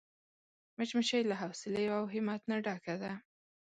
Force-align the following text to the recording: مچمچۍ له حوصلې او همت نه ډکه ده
مچمچۍ 0.77 1.21
له 1.27 1.35
حوصلې 1.41 1.85
او 1.97 2.03
همت 2.13 2.41
نه 2.49 2.57
ډکه 2.65 2.95
ده 3.03 3.13